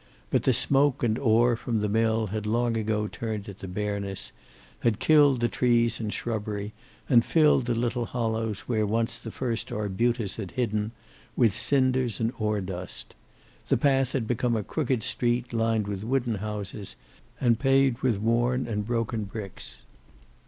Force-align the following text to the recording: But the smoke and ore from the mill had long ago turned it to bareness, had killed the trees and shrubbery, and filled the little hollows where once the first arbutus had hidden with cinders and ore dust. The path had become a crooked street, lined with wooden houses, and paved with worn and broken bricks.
But 0.31 0.41
the 0.41 0.51
smoke 0.53 1.03
and 1.03 1.19
ore 1.19 1.55
from 1.55 1.79
the 1.79 1.87
mill 1.87 2.25
had 2.33 2.47
long 2.47 2.75
ago 2.75 3.07
turned 3.07 3.47
it 3.47 3.59
to 3.59 3.67
bareness, 3.67 4.31
had 4.79 4.97
killed 4.97 5.41
the 5.41 5.47
trees 5.47 5.99
and 5.99 6.11
shrubbery, 6.11 6.73
and 7.07 7.23
filled 7.23 7.65
the 7.65 7.75
little 7.75 8.05
hollows 8.07 8.61
where 8.61 8.87
once 8.87 9.19
the 9.19 9.29
first 9.29 9.71
arbutus 9.71 10.37
had 10.37 10.49
hidden 10.57 10.91
with 11.35 11.55
cinders 11.55 12.19
and 12.19 12.33
ore 12.39 12.61
dust. 12.61 13.13
The 13.67 13.77
path 13.77 14.13
had 14.13 14.25
become 14.25 14.55
a 14.55 14.63
crooked 14.63 15.03
street, 15.03 15.53
lined 15.53 15.85
with 15.87 16.03
wooden 16.03 16.39
houses, 16.41 16.95
and 17.39 17.59
paved 17.59 17.99
with 17.99 18.17
worn 18.17 18.65
and 18.65 18.87
broken 18.87 19.25
bricks. 19.25 19.83